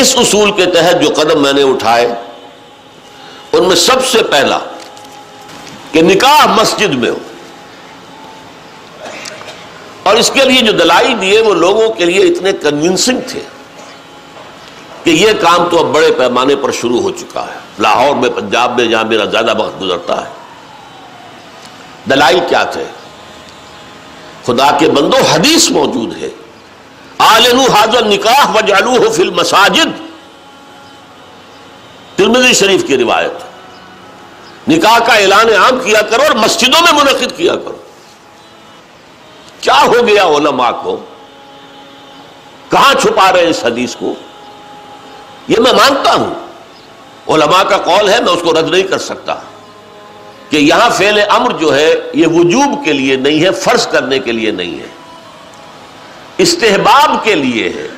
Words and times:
اس 0.00 0.16
اصول 0.16 0.52
کے 0.52 0.66
تحت 0.66 1.02
جو 1.02 1.08
قدم 1.16 1.42
میں 1.42 1.52
نے 1.52 1.62
اٹھائے، 1.62 2.14
ان 3.52 3.64
میں 3.64 3.76
سب 3.76 4.06
سے 4.06 4.22
پہلا 4.22 4.58
کہ 5.92 6.02
نکاح 6.02 6.46
مسجد 6.46 6.94
میں 6.94 7.10
ہو۔ 7.10 7.18
اور 10.02 10.16
اس 10.16 10.30
کے 10.30 10.44
لیے 10.44 10.62
جو 10.62 10.72
دلائی 10.72 11.14
دیے، 11.14 11.40
وہ 11.40 11.54
لوگوں 11.54 11.88
کے 11.88 12.04
لیے 12.04 12.22
اتنے 12.22 12.52
کنونسنگ 12.52 13.20
تھے 13.28 13.40
کہ 15.04 15.10
یہ 15.10 15.30
کام 15.40 15.68
تو 15.70 15.78
اب 15.78 15.94
بڑے 15.94 16.12
پیمانے 16.12 16.56
پر 16.56 16.70
شروع 16.70 17.00
ہو 17.00 17.10
چکا 17.10 17.42
ہے۔ 17.42 17.58
لاہور 17.78 18.14
میں، 18.14 18.30
پنجاب 18.30 18.80
میں، 18.80 18.88
جہاں 18.88 19.04
میرا 19.04 19.24
زیادہ 19.24 19.62
وقت 19.62 19.80
گزرتا 19.80 20.24
ہے۔ 20.24 20.32
دلائی 22.10 22.40
کیا 22.48 22.62
تھے؟ 22.62 22.84
خدا 24.46 24.76
کے 24.78 24.90
بندو، 24.90 25.16
حدیث 25.16 25.70
موجود 25.70 26.22
ہے۔ 26.22 26.28
حاضر 27.20 28.04
نکاح 28.04 28.50
و 28.54 28.60
جالو 28.60 29.10
فل 29.10 29.30
مساجد 29.30 29.86
ترمزی 32.16 32.54
شریف 32.54 32.84
کی 32.86 32.96
روایت 32.96 33.30
نکاح 34.68 34.98
کا 34.98 35.12
اعلان 35.12 35.48
عام 35.48 35.80
کیا 35.84 36.02
کرو 36.02 36.22
اور 36.22 36.30
مسجدوں 36.30 36.82
میں 36.82 36.92
منعقد 36.92 37.36
کیا 37.36 37.56
کرو۔ 37.56 37.76
کیا 39.60 39.86
ہو 39.86 40.06
گیا 40.06 40.24
علماء 40.24 40.70
کو؟ 40.82 41.04
کہاں 42.70 42.94
چھپا 42.94 43.32
رہے 43.32 43.40
ہیں 43.40 43.50
اس 43.50 43.64
حدیث 43.64 43.96
کو؟ 43.96 44.14
یہ 45.48 45.56
میں 45.58 45.72
مانتا 45.72 46.14
ہوں۔ 46.14 46.34
علماء 47.28 47.62
کا 47.62 47.76
قول 47.76 48.08
ہے، 48.08 48.20
میں 48.20 48.32
اس 48.32 48.40
کو 48.42 48.52
رد 48.52 48.70
نہیں 48.70 48.82
کر 48.82 48.98
سکتا۔ 48.98 49.34
کہ 50.50 50.56
یہاں 50.56 50.90
فعل 50.90 51.20
امر 51.28 51.50
جو 51.50 51.74
ہے، 51.74 51.94
یہ 52.14 52.26
وجوب 52.26 52.84
کے 52.84 52.92
لیے 52.92 53.16
نہیں 53.16 53.44
ہے، 53.44 53.50
فرض 53.50 53.86
کرنے 53.86 54.18
کے 54.18 54.32
لیے 54.32 54.50
نہیں 54.50 54.80
ہے۔ 54.80 54.99
استحباب 56.42 57.24
کے 57.24 57.34
لیے 57.34 57.68
ہے۔ 57.68 57.88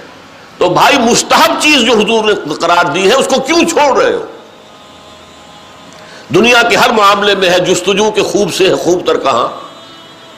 تو 0.58 0.68
بھائی 0.68 0.98
مستحب 0.98 1.60
چیز 1.60 1.76
جو 1.76 1.92
حضور 1.92 2.24
نے 2.24 2.54
قرار 2.54 2.84
دی 2.84 3.08
ہے، 3.08 3.14
اس 3.14 3.26
کو 3.26 3.40
کیوں 3.40 3.68
چھوڑ 3.68 4.02
رہے 4.02 4.12
ہو؟ 4.12 4.26
دنیا 6.34 6.62
کے 6.62 6.76
ہر 6.76 6.90
معاملے 6.90 7.34
میں 7.34 7.50
ہے، 7.50 7.58
جستجو 7.58 8.10
کے 8.10 8.22
خوب 8.22 8.54
سے 8.54 8.68
ہے، 8.68 8.74
خوب 8.74 9.06
تر 9.06 9.18
کہاں؟ 9.18 9.48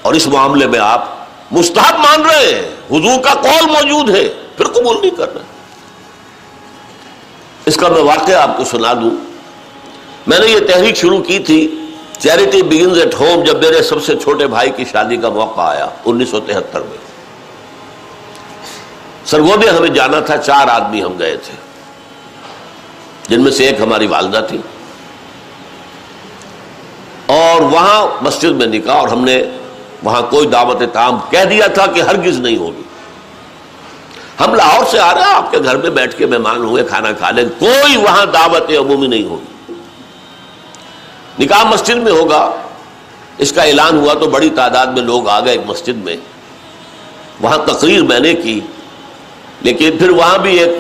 اور 0.03 0.15
اس 0.15 0.27
معاملے 0.27 0.67
میں 0.67 0.79
آپ 0.79 1.09
مستحب 1.51 1.99
مان 1.99 2.23
رہے 2.23 2.55
ہیں۔ 2.55 2.63
حضور 2.91 3.23
کا 3.23 3.35
قول 3.35 3.71
موجود 3.71 4.17
ہے، 4.17 4.29
پھر 4.57 4.65
قبول 4.65 4.97
نہیں 5.01 5.17
کر 5.17 5.35
رہے۔ 5.35 5.43
اس 7.67 7.77
کا 7.77 7.89
میں 7.89 8.03
واقعہ 8.03 8.35
آپ 8.35 8.57
کو 8.57 8.65
سنا 8.65 8.93
دوں۔ 8.93 9.11
میں 10.27 10.39
نے 10.39 10.47
یہ 10.47 10.61
تحریک 10.61 10.97
شروع 10.97 11.23
کی 11.23 11.39
تھی 11.39 11.81
چیریٹی 12.19 12.63
بگنز 12.63 12.99
ایٹ 12.99 13.15
ہوم 13.15 13.45
جب 13.45 13.63
میرے 13.63 13.83
سب 13.83 14.05
سے 14.05 14.17
چھوٹے 14.23 14.47
بھائی 14.47 14.71
کی 14.71 14.85
شادی 14.85 15.17
کا 15.17 15.29
موقع 15.29 15.61
آیا، 15.61 15.89
انیس 16.05 16.29
سو 16.29 16.41
تہتر 16.41 16.81
میں۔ 16.81 17.14
سرگودے 19.27 19.69
ہمیں 19.69 19.89
جانا 19.89 20.21
تھا، 20.21 20.37
چار 20.37 20.69
آدمی 20.69 21.05
ہم 21.05 21.19
گئے 21.19 21.37
تھے۔ 21.37 21.53
جن 23.29 23.43
میں 23.43 23.53
سے 23.53 23.67
ایک 23.67 23.81
ہماری 23.81 24.07
والدہ 24.07 24.47
تھی۔ 24.49 24.59
اور 27.27 27.61
وہاں 27.61 28.25
مسجد 28.25 28.51
میں 28.51 28.67
نکاح، 28.67 28.97
اور 28.97 29.09
ہم 29.09 29.25
نے 29.25 29.43
وہاں 30.03 30.23
کوئی 30.23 30.47
دعوت 30.47 30.83
تام 30.93 31.19
کہہ 31.31 31.45
دیا 31.45 31.67
تھا 31.67 31.87
کہ 31.87 32.01
ہرگز 32.01 32.39
نہیں 32.39 32.57
ہوگی۔ 32.57 32.83
ہم 34.41 34.55
لاہور 34.55 34.85
سے 34.91 34.99
آ 34.99 35.15
رہے 35.15 35.23
ہیں، 35.23 35.35
آپ 35.35 35.51
کے 35.51 35.59
گھر 35.65 35.77
میں 35.77 35.91
بیٹھ 35.91 36.19
کے 36.19 36.27
مہمان 36.27 36.57
ہوئے، 36.57 36.85
کھانا 36.85 37.13
کھا 37.13 37.31
لیں، 37.31 37.45
کوئی 37.59 37.97
وہاں 37.97 38.27
دعوت 38.27 38.71
عمومی 38.71 39.07
نہیں 39.07 39.25
ہوگی۔ 39.25 39.73
نکاح 41.39 41.65
مسجد 41.65 41.97
میں 41.97 42.13
ہوگا، 42.13 42.51
اس 43.39 43.53
کا 43.53 43.63
اعلان 43.63 43.99
ہوا 43.99 44.15
تو 44.15 44.31
بڑی 44.31 44.51
تعداد 44.51 44.87
میں 44.87 45.03
لوگ 45.03 45.29
آ 45.29 45.41
گئے 45.41 45.53
ایک 45.53 45.61
مسجد 45.67 45.97
میں۔ 45.97 46.17
وہاں 47.41 47.59
تقریر 47.59 48.03
میں 48.03 48.21
نے 48.21 48.35
کی 48.35 48.61
لیکن 49.65 49.99
پھر 49.99 50.11
وہاں 50.11 50.39
بھی 50.39 50.59
ایک 50.59 50.71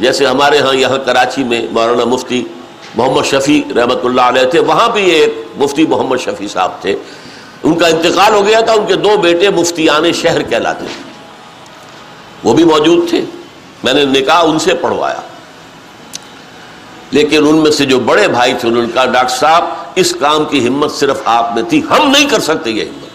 جیسے 0.00 0.26
ہمارے 0.26 0.58
ہاں 0.58 0.74
یہاں 0.74 0.98
کراچی 0.98 1.44
میں 1.44 1.66
مولانا 1.70 2.04
مفتی 2.04 2.44
محمد 2.94 3.24
شفیع 3.24 3.62
رحمۃ 3.76 4.04
اللہ 4.04 4.20
علیہ 4.20 4.44
تھے، 4.44 4.58
وہاں 4.58 4.88
بھی 4.88 5.10
ایک 5.10 5.34
مفتی 5.56 5.86
محمد 5.86 6.16
شفیع 6.24 6.48
صاحب 6.48 6.72
تھے۔ 6.80 6.96
ان 7.62 7.74
کا 7.74 7.86
انتقال 7.86 8.34
ہو 8.34 8.46
گیا 8.46 8.60
تھا، 8.60 8.72
ان 8.72 8.86
کے 8.86 8.94
دو 8.94 9.16
بیٹے 9.16 9.50
مفتیان 9.50 10.12
شہر 10.12 10.42
کہلاتے 10.42 10.84
تھے 10.84 11.10
وہ 12.44 12.54
بھی 12.54 12.64
موجود 12.64 13.10
تھے۔ 13.10 13.20
میں 13.82 13.92
نے 13.92 14.04
نکاح 14.04 14.42
ان 14.44 14.58
سے 14.58 14.74
پڑھوایا۔ 14.74 15.20
لیکن 17.10 17.46
ان 17.46 17.56
میں 17.56 17.70
سے 17.70 17.84
جو 17.84 17.98
بڑے 17.98 18.28
بھائی 18.28 18.54
تھے، 18.60 18.68
انہوں 18.68 18.82
نے 18.82 18.88
کہا، 18.94 19.04
ڈاکٹر 19.04 19.36
صاحب، 19.36 19.64
اس 19.94 20.16
کام 20.20 20.44
کی 20.44 20.68
ہمت 20.68 20.92
صرف 20.92 21.16
آپ 21.24 21.54
میں 21.54 21.62
تھی، 21.62 21.82
ہم 21.90 22.10
نہیں 22.10 22.28
کر 22.28 22.40
سکتے 22.40 22.70
یہ 22.70 22.82
ہمت۔ 22.82 23.10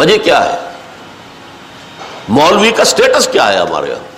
وجہ 0.00 0.16
کیا 0.24 0.44
ہے؟ 0.44 0.75
مولوی 2.28 2.70
کا 2.70 2.84
سٹیٹس 2.84 3.28
کیا 3.32 3.52
ہے 3.52 3.58
ہمارے 3.58 3.88
یہاں؟ 3.90 4.16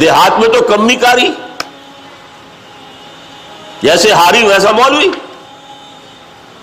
دیہات 0.00 0.40
میں 0.40 0.48
تو 0.48 0.64
کمی 0.64 0.96
کاری 0.96 1.28
جیسے 3.82 4.12
ہاری 4.12 4.46
ویسا 4.46 4.70
مولوی۔ 4.70 5.08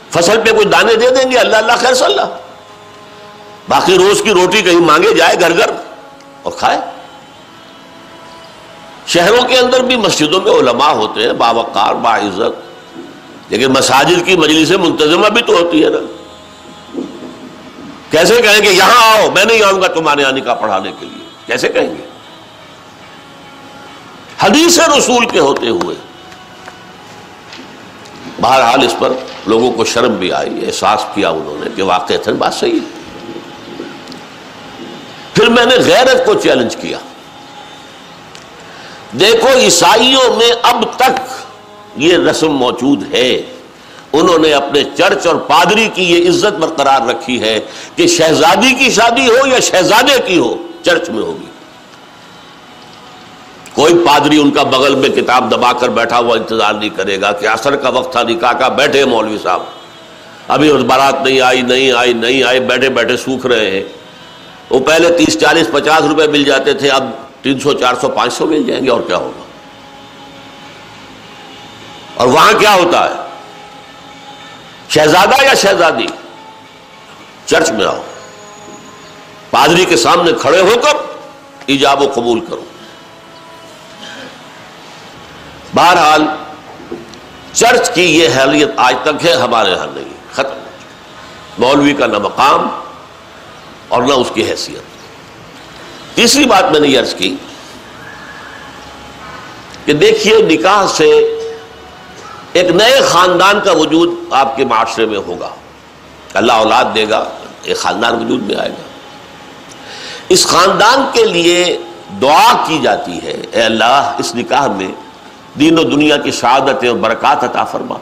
فصل 0.10 0.42
پہ 0.46 0.52
کوئی 0.52 0.66
دانے 0.66 0.96
دے 0.96 1.10
دیں 1.10 1.32
گے، 1.32 1.38
اللہ 1.38 1.58
اللہ 1.58 1.72
خیر 1.80 1.94
صلی 1.94 2.06
اللہ۔ 2.06 2.38
باقی 3.70 3.98
روز 3.98 4.22
کی 4.22 4.32
روٹی 4.32 4.62
کہیں 4.62 4.82
مانگے 4.82 5.14
جائے 5.14 5.40
گھر 5.40 5.58
گھر 5.58 5.72
اور 6.44 6.52
کھائے۔ 6.58 6.80
شہروں 9.08 9.48
کے 9.48 9.58
اندر 9.58 9.84
بھی 9.84 9.96
مسجدوں 9.96 10.42
میں 10.42 10.52
علماء 10.52 10.92
ہوتے 10.92 11.22
ہیں 11.22 11.34
باوقار 11.34 11.94
باعزت 11.94 12.78
لیکن 13.50 13.72
مساجد 13.72 14.26
کی 14.26 14.36
مجلس 14.36 14.72
منتظمہ 14.72 15.28
بھی 15.28 15.42
تو 15.42 15.54
ہوتی 15.54 15.84
ہے 15.84 15.90
نا۔ 15.90 16.23
کیسے 18.13 18.41
کہیں 18.41 18.63
گے، 18.63 18.69
یہاں 18.69 19.19
آؤ، 19.19 19.31
میں 19.31 19.46
نہیں 19.46 19.63
آؤں 19.63 19.81
گا 19.81 19.88
تمہارے 19.88 20.24
آنے 20.24 20.41
کا 20.41 20.53
پڑھانے 20.53 20.91
کے 21.00 21.06
لیے؟ 21.06 21.25
کیسے 21.46 21.68
کہیں 21.68 21.90
گے؟ 21.90 22.07
حدیث 24.40 24.79
رسول 24.97 25.29
کے 25.29 25.40
ہوتے 25.40 25.69
ہوئے، 25.69 25.96
بہرحال 28.41 28.85
اس 28.85 28.96
پر 29.00 29.13
لوگوں 29.47 29.72
کو 29.72 29.85
شرم 29.85 30.16
بھی 30.16 30.31
آئی، 30.31 30.66
احساس 30.66 31.06
کیا 31.16 31.29
انہوں 31.29 31.63
نے 31.63 31.69
کہ 31.75 31.84
واقع 31.84 32.13
بات 32.38 32.53
صحیح 32.53 32.79
ہے۔ 32.79 33.01
پھر 35.34 35.50
میں 35.50 35.66
نے 35.66 35.75
غیرت 35.75 36.25
کو 36.25 36.34
چیلنج 36.34 36.75
کیا۔ 36.75 36.97
دیکھو، 39.19 39.47
عیسائیوں 39.57 40.35
میں 40.35 40.51
اب 40.63 40.84
تک 40.95 41.22
یہ 41.95 42.18
رسم 42.18 42.47
موجود 42.47 43.13
ہے۔ 43.13 43.41
انہوں 44.13 44.38
نے 44.38 44.53
اپنے 44.53 44.84
چرچ 44.97 45.28
اور 45.28 45.35
پادری 45.35 45.90
کی 45.94 46.03
یہ 46.03 46.29
عزت 46.29 46.53
برقرار 46.59 47.07
رکھی 47.09 47.41
ہے 47.41 47.59
کہ 47.96 48.07
شہزادی 48.07 48.74
کی 48.74 48.91
شادی 48.91 49.28
ہو 49.28 49.47
یا 49.47 49.59
شہزادے 49.59 50.22
کی 50.25 50.38
ہو، 50.38 50.68
چرچ 50.84 51.09
میں 51.09 51.24
ہوگی۔ 51.24 51.46
کوئی 53.74 53.94
پادری 54.07 54.38
ان 54.38 54.51
کا 54.51 54.63
بغل 54.63 54.96
میں 54.96 55.09
کتاب 55.09 55.51
دبا 55.51 55.74
کر 55.74 55.90
بیٹھا 55.90 56.19
ہوا 56.19 56.35
انتظار 56.35 56.74
نہیں 56.74 56.90
کرے 56.90 57.22
گا 57.22 57.31
کہ 57.31 57.47
اثر 57.47 57.75
کا 57.75 57.90
وقت 57.90 58.12
تھا، 58.12 58.24
نکاح 58.24 58.51
کا، 58.51 58.68
بیٹھے 58.68 59.06
مولوی 59.06 59.38
صاحب۔ 59.44 59.63
ابھی 60.47 60.74
بارات 60.74 61.22
نہیں 61.25 61.41
آئی 61.41 61.62
نہیں 61.62 61.91
آئی 61.91 62.13
نہیں 62.13 62.44
آئی، 62.44 62.59
بیٹھے 62.59 62.90
بیٹھے 62.90 63.18
سوکھ 63.18 63.45
رہے 63.45 63.72
ہیں۔ 63.72 63.84
وہ 64.69 64.80
پہلے 64.80 65.18
تیس، 65.18 65.40
چالیس، 65.40 65.68
پچاس 65.72 66.01
روپے 66.01 66.28
مل 66.28 66.44
جاتے 66.44 66.74
تھے، 66.74 66.90
اب 66.90 67.09
تین 67.41 67.59
سو، 67.59 67.74
چار 67.74 67.94
سو، 68.01 68.09
پانچ 68.09 68.34
سو 68.34 68.45
مل 68.45 68.63
جائیں 68.63 68.85
گے 68.85 68.90
اور 68.90 69.01
کیا 69.01 69.18
ہوگا؟ 69.18 69.44
اور 72.16 72.28
وہاں 72.28 72.53
کیا 72.59 72.74
ہوتا 72.74 73.09
ہے؟ 73.09 73.23
شہزادہ 74.94 75.44
یا 75.44 75.54
شہزادی؟ 75.54 76.06
چرچ 77.46 77.72
میں 77.72 77.86
آؤ۔ 77.86 78.02
پادری 79.52 79.86
کے 79.86 79.98
سامنے 79.98 80.31
کھڑے 80.42 80.62
ہو 80.62 80.76
کر 80.84 80.98
ایجاب 81.66 82.02
و 82.02 82.12
قبول 82.16 82.40
کرو۔ 82.40 82.64
بہرحال، 85.76 86.26
چرچ 87.54 87.92
کی 87.94 88.20
یہ 88.20 88.30
حیثیت 88.30 88.70
آج 88.78 88.96
تک 89.04 89.26
ہے، 89.26 89.34
ہمارے 89.34 89.72
یہاں 89.72 89.88
نہیں۔ 89.94 90.14
ختم۔ 90.34 90.54
مولوی 91.58 91.94
کا 91.94 92.08
نہ 92.08 92.18
مقام 92.18 92.68
اور 93.88 94.04
نہ 94.04 94.14
اس 94.14 94.28
کی 94.34 94.50
حیثیت۔ 94.50 94.81
تیسری 96.16 96.46
بات 96.46 96.72
میں 96.72 96.80
نے 96.80 96.88
یہ 96.88 97.00
عرض 97.00 97.16
کی 97.16 97.36
کہ 99.86 99.94
دیکھیے، 99.94 100.42
نکاح 100.42 100.88
سے 100.88 101.32
ایک 102.54 102.70
نئے 102.70 103.02
خاندان 103.02 103.60
کا 103.64 103.72
وجود 103.72 104.10
آپ 104.32 104.56
کے 104.56 104.66
معاشرے 104.66 105.06
میں 105.06 105.18
ہوگا۔ 105.18 105.50
اللہ 106.34 106.54
اولاد 106.54 106.86
دے 106.96 107.10
گا، 107.10 107.30
ایک 107.64 107.78
خاندان 107.78 108.26
وجود 108.26 108.44
میں 108.44 108.56
آئے 108.56 108.70
گا۔ 108.70 108.84
اس 110.30 110.48
خاندان 110.48 111.06
کے 111.14 111.26
لیے 111.26 111.78
دعا 112.22 112.64
کی 112.68 112.80
جاتی 112.80 113.18
ہے، 113.24 113.42
اے 113.52 113.62
اللہ، 113.62 114.16
اس 114.18 114.36
نکاح 114.36 114.68
میں 114.68 114.88
دین 115.60 115.80
و 115.80 115.84
دنیا 115.84 116.18
کی 116.18 116.32
شہادت 116.32 116.84
اور 116.84 116.96
برکات 116.96 117.44
عطا 117.44 117.64
فرما۔ 117.64 117.96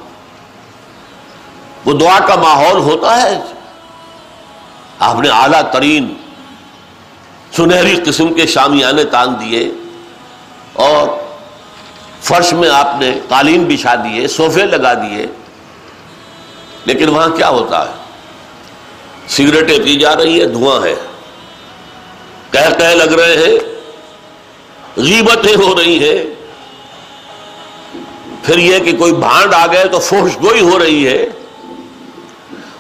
وہ 1.85 1.93
دعا 1.93 2.19
کا 2.19 2.35
ماحول 2.35 2.77
ہوتا 2.77 3.21
ہے۔ 3.21 3.39
آپ 4.99 5.15
نے 5.15 5.29
اعلیٰ 5.29 5.61
ترین 5.71 6.13
سنہری 7.57 7.95
قسم 8.05 8.33
کے 8.33 8.47
شامیانے 8.47 9.03
تان 9.03 9.35
دیے 9.39 9.71
اور 10.73 11.20
فرش 12.21 12.53
میں 12.53 12.69
آپ 12.69 12.95
نے 12.99 13.19
قالین 13.27 13.65
بچھا 13.65 13.95
دیے، 13.95 14.27
صوفے 14.27 14.65
لگا 14.65 14.93
دیے، 14.93 15.25
لیکن 16.85 17.09
وہاں 17.09 17.29
کیا 17.29 17.49
ہوتا 17.49 17.85
ہے؟ 17.85 17.93
سگریٹیں 19.27 19.79
پی 19.83 19.99
جا 19.99 20.15
رہی 20.15 20.41
ہے 20.41 20.45
دھواں 20.45 20.85
ہے۔ 20.85 20.95
کہہ 22.51 22.73
کہہ 22.77 22.95
لگ 22.95 23.13
رہے 23.13 23.33
ہیں، 23.33 23.57
غیبتیں 24.97 25.55
ہو 25.55 25.75
رہی 25.75 26.09
ہیں۔ 26.09 26.23
پھر 28.43 28.57
یہ 28.57 28.79
کہ 28.79 28.97
کوئی 28.97 29.11
بھانڈ 29.11 29.53
آ 29.53 29.67
گئے 29.67 29.85
تو 29.85 29.99
فوش 29.99 30.31
گوئی 30.43 30.61
ہو 30.61 30.79
رہی 30.79 31.07
ہے۔ 31.07 31.25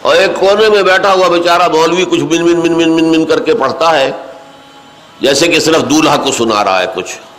اور 0.01 0.15
ایک 0.15 0.39
کونے 0.39 0.69
میں 0.69 0.83
بیٹھا 0.83 1.13
ہوا 1.13 1.27
بیچارہ 1.27 1.67
مولوی 1.67 2.05
کچھ 2.05 2.19
من 2.19 2.45
من 2.45 2.59
من 2.59 2.73
من 2.73 2.89
من 2.89 3.03
من 3.03 3.25
کر 3.25 3.39
کے 3.39 3.55
پڑھتا 3.55 3.99
ہے، 3.99 4.11
جیسے 5.19 5.47
کہ 5.47 5.59
صرف 5.59 5.89
دولہا 5.89 6.17
کو 6.17 6.31
سنا 6.31 6.63
رہا 6.63 6.81
ہے 6.81 6.87
کچھ۔ 6.95 7.30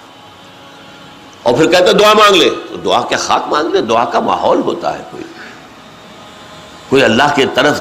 اور 1.43 1.55
پھر 1.55 1.71
کہتے 1.71 1.93
دعا 1.93 2.13
مانگ 2.13 2.35
لے۔ 2.37 2.51
تو 2.69 2.77
دعا 2.77 3.01
کیا 3.01 3.19
خاک 3.19 3.49
مانگ 3.49 3.69
لے؟ 3.69 3.81
دعا 3.81 4.05
کا 4.05 4.21
ماحول 4.21 4.61
ہوتا 4.61 4.99
ہے 4.99 5.03
کوئی۔ 5.11 5.25
کوئی 6.89 7.03
اللہ 7.03 7.23
کے 7.35 7.45
طرف 7.55 7.81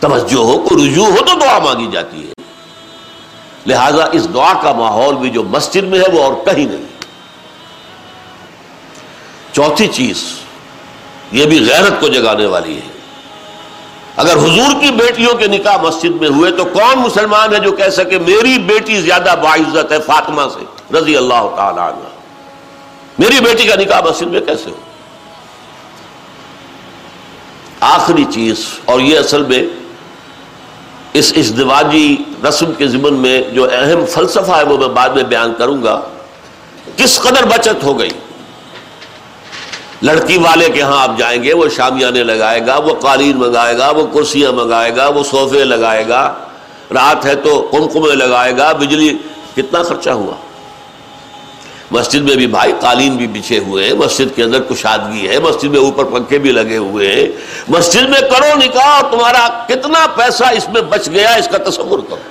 توجہ 0.00 0.36
ہو، 0.36 0.58
کوئی 0.58 0.90
رجوع 0.90 1.06
ہو 1.06 1.16
تو 1.16 1.38
دعا 1.38 1.58
مانگی 1.58 1.90
جاتی 1.92 2.28
ہے۔ 2.28 2.32
لہذا 3.66 4.04
اس 4.12 4.34
دعا 4.34 4.52
کا 4.62 4.72
ماحول 4.72 5.14
بھی 5.14 5.30
جو 5.30 5.42
مسجد 5.42 5.82
میں 5.82 6.00
ہے 6.00 6.04
وہ 6.12 6.24
اور 6.24 6.32
کہیں 6.44 6.66
نہیں۔ 6.66 6.84
چوتھی 9.52 9.86
چیز 9.86 10.24
یہ 11.32 11.46
بھی 11.46 11.66
غیرت 11.70 12.00
کو 12.00 12.08
جگانے 12.08 12.46
والی 12.46 12.76
ہے۔ 12.76 12.88
اگر 14.16 14.36
حضور 14.36 14.80
کی 14.80 14.90
بیٹیوں 14.90 15.34
کے 15.34 15.46
نکاح 15.46 15.76
مسجد 15.76 16.20
میں 16.20 16.28
ہوئے 16.28 16.50
تو 16.50 16.64
کون 16.64 16.98
مسلمان 16.98 17.54
ہے 17.54 17.58
جو 17.58 17.72
کہہ 17.72 17.88
سکے، 17.88 18.18
میری 18.18 18.58
بیٹی 18.58 19.00
زیادہ 19.00 19.34
باعزت 19.42 19.92
ہے 19.92 20.00
فاطمہ 20.00 20.42
سے، 20.54 20.96
رضی 20.98 21.16
اللہ 21.16 21.48
تعالی 21.56 21.80
عنہ۔ 21.80 22.13
میری 23.18 23.40
بیٹی 23.40 23.66
کا 23.66 23.74
نکاح 23.80 24.00
مسجد 24.08 24.28
میں 24.28 24.40
کیسے 24.46 24.70
ہو؟ 24.70 24.76
آخری 27.86 28.24
چیز، 28.34 28.64
اور 28.84 29.00
یہ 29.00 29.18
اصل 29.18 29.42
میں 29.46 29.62
اس 31.20 31.32
ازدواجی 31.36 32.16
رسم 32.48 32.72
کے 32.78 32.86
ضمن 32.88 33.14
میں 33.22 33.40
جو 33.54 33.66
اہم 33.72 34.04
فلسفہ 34.12 34.56
ہے 34.56 34.62
وہ 34.64 34.76
میں 34.78 34.88
بعد 34.94 35.10
میں 35.16 35.22
بیان 35.32 35.52
کروں 35.58 35.82
گا، 35.82 36.00
کس 36.96 37.18
قدر 37.22 37.44
بچت 37.46 37.84
ہو 37.84 37.98
گئی؟ 37.98 38.10
لڑکی 40.02 40.38
والے 40.38 40.68
کے 40.70 40.82
ہاں 40.82 41.00
آپ 41.02 41.18
جائیں 41.18 41.42
گے، 41.42 41.52
وہ 41.52 41.68
شامیانے 41.76 42.22
لگائے 42.24 42.60
گا، 42.66 42.76
وہ 42.76 42.94
قالین 43.00 43.38
منگائے 43.38 43.76
گا، 43.78 43.90
وہ 43.90 44.06
کرسیاں 44.14 44.52
منگائے 44.52 44.94
گا، 44.96 45.06
وہ 45.08 45.22
صوفے 45.30 45.64
لگائے 45.64 46.08
گا، 46.08 46.22
رات 46.94 47.26
ہے 47.26 47.34
تو 47.44 47.60
کمکمے 47.70 48.14
لگائے 48.14 48.56
گا، 48.56 48.72
بجلی 48.72 49.16
کتنا 49.54 49.82
خرچہ 49.82 50.10
ہوا؟ 50.10 50.34
مسجد 51.94 52.20
میں 52.20 52.36
بھی 52.36 52.46
بھائی 52.46 52.72
قالین 52.80 53.16
بھی 53.16 53.26
بچھے 53.26 53.58
ہوئے 53.58 53.84
ہیں، 53.86 53.94
مسجد 53.94 54.36
کے 54.36 54.42
اندر 54.42 54.62
کشادگی 54.62 55.28
ہے 55.28 55.38
مسجد 55.38 55.64
میں 55.64 55.80
اوپر 55.80 56.04
پنکھے 56.04 56.38
بھی 56.38 56.52
لگے 56.52 56.76
ہوئے 56.76 57.12
ہیں۔ 57.12 57.26
مسجد 57.68 58.02
میں 58.02 58.20
کرو 58.20 58.56
نکاح 58.56 58.88
اور 58.88 59.10
تمہارا 59.10 59.64
کتنا 59.68 60.06
پیسہ 60.14 60.44
اس 60.52 60.68
میں 60.68 60.82
بچ 60.82 61.08
گیا 61.08 61.34
اس 61.34 61.48
کا 61.48 61.58
تصور 61.70 61.98
کرو۔ 61.98 62.30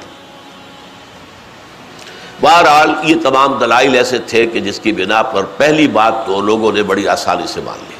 بہرحال 2.41 2.89
یہ 3.03 3.15
تمام 3.23 3.53
دلائل 3.53 3.95
ایسے 3.95 4.17
تھے 4.17 4.45
کہ 4.45 4.59
جس 4.59 4.79
کی 4.79 4.91
بنا 4.91 5.21
پر 5.21 5.43
پہلی 5.43 5.87
بات 5.87 6.25
تو 6.25 6.41
لوگوں 6.41 6.71
نے 6.71 6.83
بڑی 6.83 7.07
آسانی 7.07 7.47
سے 7.47 7.61
مان 7.61 7.77
لی۔ 7.89 7.95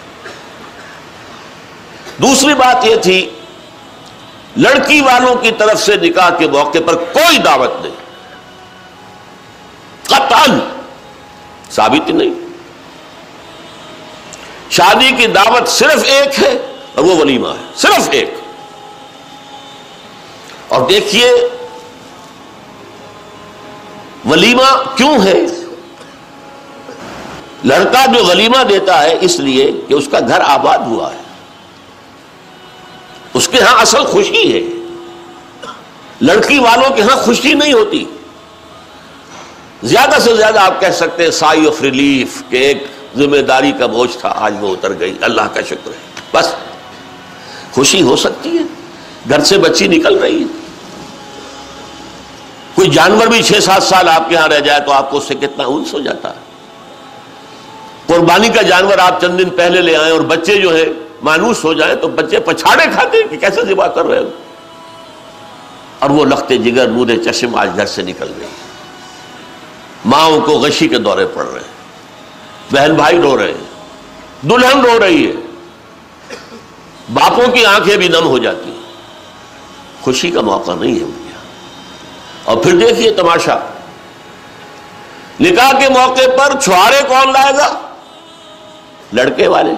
دوسری 2.18 2.54
بات 2.54 2.86
یہ 2.86 2.96
تھی، 2.96 3.30
لڑکی 4.58 5.02
والوں 5.02 5.36
کی 5.36 5.52
طرف 5.58 5.82
سے 5.82 5.96
نکاح 5.96 6.30
کے 6.30 6.48
موقع 6.48 6.78
پر 6.86 6.96
کوئی 6.96 7.38
دعوت 7.38 7.82
نہیں۔ 7.82 7.96
قطعا 10.04 10.46
ثابت 11.76 12.10
نہیں۔ 12.10 12.34
شادی 14.70 15.12
کی 15.12 15.28
دعوت 15.28 15.68
صرف 15.68 16.04
ایک 16.04 16.40
ہے 16.40 16.74
اور 16.96 17.04
وہ 17.04 17.16
ولیمہ 17.16 17.48
ہے، 17.48 17.72
صرف 17.76 18.10
ایک۔ 18.12 18.34
اور 20.68 20.90
دیکھیے، 20.90 21.34
ولیمہ 24.26 24.84
کیوں 24.96 25.18
ہے؟ 25.24 25.42
لڑکا 27.64 28.06
جو 28.06 28.26
ولیمہ 28.26 28.64
دیتا 28.64 29.04
ہے 29.04 29.18
اس 29.22 29.40
لیے 29.40 29.72
کہ 29.88 29.94
اس 29.94 30.08
کا 30.12 30.20
گھر 30.28 30.42
آباد 30.42 30.78
ہوا 30.78 31.14
ہے۔ 31.14 31.22
اس 33.34 33.48
کے 33.48 33.62
ہاں 33.62 33.82
اصل 33.82 34.04
خوشی 34.04 34.54
ہے۔ 34.54 34.80
لڑکی 36.22 36.60
والوں 36.60 36.96
کے 36.96 37.02
ہاں 37.02 37.16
خوشی 37.16 37.54
نہیں 37.54 37.74
ہوتی۔ 37.74 38.06
زیادہ 39.84 40.16
سے 40.22 40.36
زیادہ 40.36 40.60
آپ 40.60 40.82
کہہ 40.82 40.92
سکتے 40.92 41.24
ہیں 41.24 41.32
سائی 41.32 41.68
آف 41.68 41.82
ریلیف 41.82 42.44
کہ 42.50 42.58
ایک 42.58 42.86
ذمہ 43.18 43.38
داری 43.38 43.72
کا 43.72 43.86
بوجھ 43.86 44.18
تھا، 44.18 44.34
آج 44.36 44.54
وہ 44.60 44.74
اتر 44.74 45.00
گئی۔ 45.00 45.18
اللہ 45.22 45.42
کا 45.54 45.62
شکر 45.62 45.88
ہے۔ 45.88 45.98
بس۔ 46.34 46.56
خوشی 47.72 48.02
ہو 48.02 48.16
سکتی 48.16 48.58
ہے۔ 48.58 48.64
گھر 49.30 49.44
سے 49.44 49.58
بچی 49.58 49.88
نکل 49.88 50.18
رہی 50.18 50.42
ہے۔ 50.42 50.48
کوئی 52.76 52.90
جانور 52.90 53.28
بھی 53.28 53.44
چھ 53.44 53.64
سات 53.64 53.84
سال 53.84 54.10
آپ 54.10 54.30
کے 54.30 54.36
ہاں 54.36 54.48
رہ 54.48 54.60
جائے 54.60 54.80
تو 54.80 54.92
آپ 54.92 55.12
کو 55.12 55.18
اس 55.18 55.24
سے 55.24 55.36
کتنا 55.36 55.64
انس 55.66 55.94
ہو 55.94 56.00
جاتا۔ 56.00 56.30
ہے 56.30 56.54
قربانی 58.06 58.50
کا 58.50 58.62
جانور 58.62 58.98
آپ 58.98 59.22
چند 59.22 59.40
دن 59.40 59.50
پہلے 59.50 59.82
لے 59.82 59.98
آئیں 59.98 60.12
اور 60.12 60.22
بچے 60.22 60.56
جو 60.56 60.78
ہے 60.78 60.84
مانوس 61.24 61.64
ہو 61.64 61.74
جائیں 61.74 61.96
تو 61.96 62.08
بچے 62.08 62.40
پچھاڑے 62.40 62.86
کھاتے 62.94 63.18
ہیں 63.18 63.28
کہ 63.30 63.38
کیسے 63.38 63.62
ذبح 63.62 63.88
کر 63.88 64.06
رہے 64.06 64.20
ہو۔ 64.20 64.30
اور 66.00 66.10
وہ 66.10 66.26
لختے 66.26 66.58
جگر 66.58 66.88
نور 66.88 67.08
چشم 67.32 67.56
آج 67.56 67.70
گھر 67.76 67.86
سے 67.86 68.02
نکل 68.02 68.32
گئی 68.40 68.48
ماؤں 70.06 70.42
کو 70.42 70.52
غشی 70.52 70.88
کے 70.88 70.98
دورے 70.98 71.26
پڑ 71.26 71.46
رہے 71.46 71.60
ہیں۔ 71.60 71.74
بہن 72.74 72.94
بھائی 72.94 73.22
رو 73.22 73.38
رہے 73.38 73.52
ہیں۔ 73.52 73.74
دلہن 74.42 74.86
رو 74.86 75.00
رہی 75.00 75.28
ہے۔ 75.28 75.34
باپوں 77.14 77.52
کی 77.52 77.66
آنکھیں 77.66 77.98
بھی 77.98 78.08
نم 78.08 78.28
ہو 78.28 78.38
جاتی 78.38 78.72
ہیں۔ 78.72 78.94
خوشی 80.02 80.32
کا 80.32 80.42
موقع 80.42 80.72
نہیں 80.80 81.00
ہے 81.00 81.32
اور 82.44 82.58
پھر 82.58 82.76
دیکھیے 82.76 83.12
تماشا۔ 83.12 83.56
نکاح 85.40 85.72
کے 85.72 85.90
موقع 85.90 86.38
پر 86.38 86.60
چھوارے 86.60 87.02
کون 87.08 87.34
لائے 87.34 87.54
گا؟ 87.54 87.80
لڑکے 89.14 89.48
والے۔ 89.48 89.72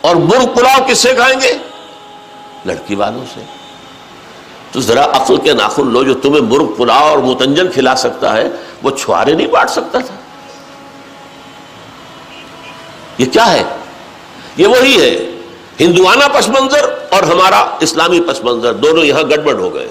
اور 0.00 0.16
مرغ 0.16 0.46
پلاؤ 0.56 0.86
کس 0.88 0.98
سے 0.98 1.14
کھائیں 1.14 1.40
گے؟ 1.40 1.58
لڑکی 2.64 2.94
والوں 2.94 3.24
سے۔ 3.34 3.57
تو 4.72 4.80
ذرا 4.80 5.04
عقل 5.04 5.36
کے 5.36 5.52
ناخن 5.52 5.86
لو 5.86 6.04
جو 6.04 6.14
تمہیں 6.14 6.42
مرغ، 6.42 6.66
پلاؤ 6.66 7.08
اور 7.08 7.18
متنجن 7.18 7.70
کھلا 7.72 7.96
سکتا 7.96 8.36
ہے، 8.36 8.48
وہ 8.82 8.90
چھوارے 8.90 9.32
نہیں 9.32 9.46
بانٹ 9.46 9.70
سکتا 9.70 9.98
تھا۔ 9.98 10.14
یہ 13.18 13.26
کیا 13.26 13.52
ہے؟ 13.52 13.62
یہ 14.56 14.66
وہی 14.66 15.00
ہے، 15.00 15.30
ہندوانہ 15.80 16.24
پس 16.34 16.48
منظر 16.48 16.94
اور 17.10 17.22
ہمارا 17.22 17.76
اسلامی 17.80 18.20
پس 18.20 18.44
منظر، 18.44 18.72
دونوں 18.72 19.04
یہاں 19.04 19.22
گڑبڑ 19.22 19.54
ہو 19.54 19.74
گئے۔ 19.74 19.88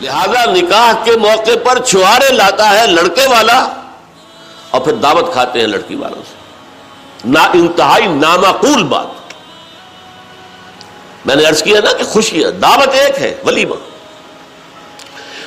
لہذا 0.00 0.44
نکاح 0.44 1.04
کے 1.04 1.16
موقع 1.16 1.58
پر 1.64 1.78
چھوارے 1.82 2.32
لاتا 2.32 2.80
ہے 2.80 2.86
لڑکے 2.86 3.26
والا 3.26 3.68
اور 4.70 4.80
پھر 4.80 4.92
دعوت 4.92 5.32
کھاتے 5.32 5.60
ہیں 5.60 5.66
لڑکی 5.66 5.94
والوں 5.94 6.22
سے۔ 6.28 6.34
نا 7.24 7.42
انتہائی 7.42 8.06
نامعقول 8.06 8.82
بات۔ 8.82 9.06
میں 11.26 11.36
نے 11.36 11.44
عرض 11.44 11.62
کیا 11.62 11.80
نا 11.84 11.92
کہ 11.92 12.04
خوشی 12.04 12.44
ہے، 12.44 12.50
دعوت 12.50 12.88
ایک 12.88 13.22
ہے، 13.22 13.34
ولیمہ۔ 13.46 13.74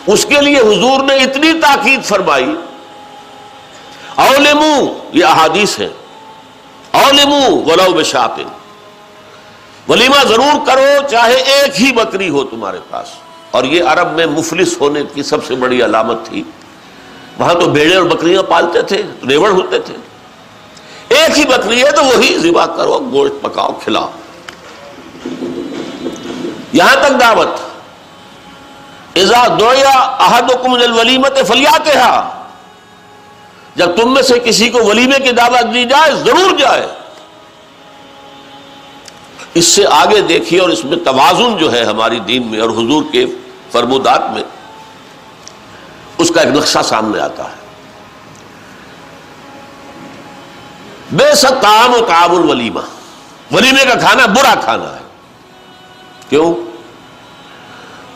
اس 0.08 0.26
کے 0.26 0.42
لیے 0.42 0.58
حضور 0.58 1.04
نے 1.04 1.16
اتنی 1.16 1.54
تاکید 1.62 2.04
فرمائی۔ 2.04 2.56
اولمو، 4.16 4.94
یہ 5.14 5.26
احادیث 5.26 5.80
ہے 5.80 5.90
اولمو، 6.92 7.64
ولو 7.66 7.94
بشاطن۔ 7.94 8.44
ولیمہ 9.92 10.28
ضرور 10.28 10.66
کرو، 10.66 11.08
چاہے 11.12 11.36
ایک 11.36 11.82
ہی 11.82 11.92
بکری 11.92 12.30
ہو 12.30 12.44
تمہارے 12.44 12.78
پاس۔ 12.90 13.08
اور 13.52 13.64
یہ 13.64 13.84
عرب 13.84 14.14
میں 14.14 14.26
مفلس 14.26 14.82
ہونے 14.82 15.04
کی 15.14 15.24
سب 15.24 15.46
سے 15.46 15.56
بڑی 15.56 15.84
علامت 15.86 16.26
تھی۔ 16.26 16.44
وہاں 17.40 17.54
تو 17.54 17.70
بیڑے 17.70 17.96
اور 17.96 18.04
بکریاں 18.04 18.44
پالتے 18.44 18.82
تھے، 18.82 19.04
ریوڑ 19.30 19.50
ہوتے 19.50 19.80
تھے۔ 19.80 19.94
ایک 21.08 21.40
ہی 21.40 21.46
بکری 21.46 21.84
ہے 21.84 21.92
تو 21.92 22.04
وہی 22.04 22.38
ذبح 22.40 22.66
کرو، 22.66 23.10
گوشت 23.12 23.42
پکاؤ، 23.42 23.72
کھلاؤ۔ 23.84 24.10
یہاں 26.74 26.96
تک 26.96 27.20
دعوت۔ 27.20 27.67
ولیمت 30.92 31.38
فلیات 31.48 31.90
جب 33.76 33.96
تم 33.96 34.14
میں 34.14 34.22
سے 34.22 34.40
کسی 34.40 34.70
کو 34.70 34.84
ولیمے 34.84 35.20
کی 35.20 35.32
دعوت 35.32 35.74
دی 35.74 35.84
جائے، 35.84 36.12
ضرور 36.16 36.58
جائے۔ 36.58 36.88
اس 39.54 39.66
سے 39.66 39.86
آگے 39.92 40.22
دیکھیے، 40.22 40.60
اور 40.60 40.70
اس 40.70 40.86
میں 40.86 40.98
توازن 40.98 41.58
جو 41.58 41.74
ہے 41.74 41.84
ہماری 41.84 42.20
دین 42.20 42.48
میں 42.48 42.60
اور 42.60 42.70
حضور 42.70 43.04
کے 43.12 43.26
فرمودات 43.72 44.30
میں، 44.30 44.44
اس 46.18 46.32
کا 46.36 46.42
ایک 46.42 46.50
نقشہ 46.50 46.80
سامنے 46.84 47.22
آتا 47.22 47.44
ہے۔ 47.44 47.58
بے 51.12 51.36
ستام 51.36 51.94
و 51.94 52.06
تعامل 52.08 52.50
ولیمہ 52.50 52.80
ولیمے 53.52 53.86
کا 53.86 53.96
کھانا 53.96 54.26
برا 54.26 54.54
کھانا 54.64 54.96
ہے۔ 54.96 55.06
کیوں؟ 56.30 56.67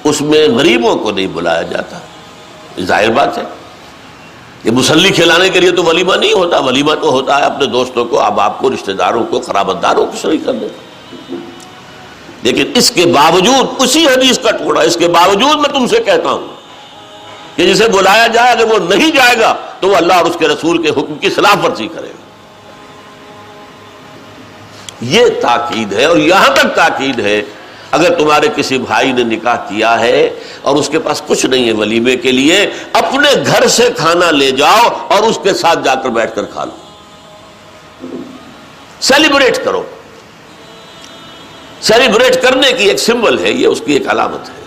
اس 0.03 0.21
میں 0.21 0.47
غریبوں 0.47 0.95
کو 0.95 1.11
نہیں 1.11 1.27
بلایا 1.27 1.61
جاتا۔ 1.61 1.97
ظاہر 2.81 3.09
بات 3.09 3.37
ہے۔ 3.37 3.43
یہ 4.63 4.71
مسلی 4.71 5.09
کھلانے 5.09 5.49
کے 5.49 5.59
لیے 5.59 5.71
تو 5.71 5.83
ولیمہ 5.83 6.15
نہیں 6.15 6.33
ہوتا۔ 6.33 6.59
ولیمہ 6.59 6.93
تو 6.93 7.09
ہوتا 7.09 7.37
ہے 7.37 7.43
اپنے 7.43 7.65
دوستوں 7.65 8.05
کو، 8.05 8.19
اب 8.19 8.39
آپ 8.39 8.59
کو، 8.59 8.69
رشتہ 8.69 8.91
داروں 8.91 9.23
کو 9.25 9.39
خرابت 9.39 9.83
داروں 9.83 10.05
کو 10.05 10.11
شریک 10.21 10.41
کرنے 10.45 10.67
کا 10.67 10.91
لیکن 12.43 12.71
اس 12.75 12.91
کے 12.91 13.05
باوجود، 13.05 13.67
اسی 13.77 14.05
حدیث 14.05 14.39
کا 14.39 14.51
ٹکڑا، 14.51 14.81
اس 14.81 14.95
کے 14.95 15.07
باوجود 15.07 15.55
میں 15.55 15.69
تم 15.69 15.87
سے 15.87 16.01
کہتا 16.01 16.29
ہوں 16.29 16.47
کہ 17.55 17.73
جسے 17.73 17.87
بلایا 17.87 18.27
جائے، 18.27 18.51
اگر 18.51 18.65
وہ 18.65 18.95
نہیں 18.95 19.11
جائے 19.11 19.39
گا، 19.39 19.55
تو 19.79 19.87
وہ 19.87 19.95
اللہ 19.95 20.13
اور 20.13 20.25
اس 20.25 20.35
کے 20.39 20.47
رسول 20.47 20.83
کے 20.83 20.89
حکم 20.89 21.15
کی 21.15 21.29
خلاف 21.29 21.65
ورزی 21.65 21.87
کرے 21.87 22.07
گا۔ 22.07 22.21
یہ 25.01 25.25
تاکید 25.41 25.93
ہے 25.93 26.05
اور 26.05 26.17
یہاں 26.17 26.53
تک 26.53 26.75
تاکید 26.75 27.19
ہے 27.19 27.41
اگر 27.91 28.19
تمہارے 28.19 28.47
کسی 28.55 28.77
بھائی 28.77 29.11
نے 29.11 29.23
نکاح 29.23 29.55
کیا 29.55 29.99
ہے 29.99 30.39
اور 30.61 30.75
اس 30.75 30.89
کے 30.89 30.99
پاس 30.99 31.21
کچھ 31.27 31.45
نہیں 31.45 31.67
ہے 31.67 31.71
ولیمے 31.71 32.15
کے 32.15 32.31
لیے، 32.31 32.69
اپنے 32.93 33.29
گھر 33.45 33.67
سے 33.67 33.89
کھانا 33.97 34.31
لے 34.31 34.51
جاؤ 34.51 35.07
اور 35.07 35.23
اس 35.23 35.39
کے 35.43 35.53
ساتھ 35.53 35.79
جا 35.83 35.95
کر 35.95 36.09
بیٹھ 36.09 36.35
کر 36.35 36.45
کھا 36.45 36.65
لو۔ 36.65 36.71
سیلیبریٹ 39.01 39.65
کرو۔ 39.65 39.83
سیلیبریٹ 41.81 42.41
کرنے 42.41 42.71
کی 42.71 42.83
ایک 42.83 42.99
سمبل 42.99 43.39
ہے، 43.39 43.51
یہ 43.51 43.67
اس 43.67 43.81
کی 43.85 43.93
ایک 43.93 44.09
علامت 44.09 44.49
ہے۔ 44.49 44.63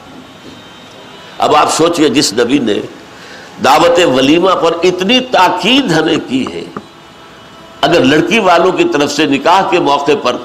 اب 1.38 1.56
آپ 1.56 1.74
سوچئے 1.74 2.08
جس 2.08 2.32
نبی 2.32 2.58
نے 2.58 2.74
دعوت 3.64 3.98
ولیمہ 4.04 4.50
پر 4.50 4.72
اتنی 4.82 5.20
تاکید 5.20 5.92
ہمیں 5.92 6.16
کی 6.28 6.44
ہے، 6.52 6.64
اگر 7.80 8.04
لڑکی 8.04 8.38
والوں 8.38 8.72
کی 8.72 8.84
طرف 8.84 9.12
سے 9.12 9.26
نکاح 9.26 9.70
کے 9.70 9.80
موقع 9.80 10.12
پر 10.22 10.36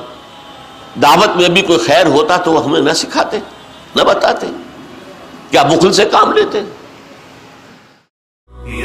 دعوت 0.96 1.36
میں 1.36 1.50
بھی 1.50 1.62
کوئی 1.62 1.79
خیر 1.86 2.05
ہوتا 2.15 2.38
تو 2.43 2.51
وہ 2.51 2.63
ہمیں 2.65 2.81
نہ 2.81 2.93
سکھاتے، 3.01 3.39
نہ 3.96 4.03
بتاتے، 4.03 4.48
کیا 5.51 5.63
بخل 5.69 5.91
سے 5.93 6.05
کام 6.12 6.34
لیتے؟ 6.34 6.62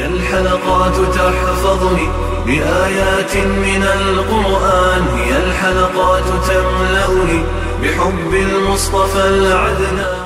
الحلقات 0.05 0.97
تحفظني 1.15 2.07
بآيات 2.45 3.35
من 3.35 3.83
القرآن 3.83 5.07
هي 5.17 5.37
الحلقات 5.37 6.29
تملأني 6.47 7.39
بحب 7.81 8.33
المصطفى 8.33 9.23
العدنان. 9.27 10.24